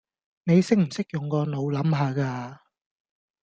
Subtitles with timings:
[0.45, 2.57] 你識唔識用個腦諗吓㗎